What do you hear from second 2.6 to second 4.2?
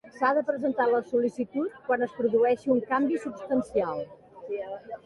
un canvi substancial.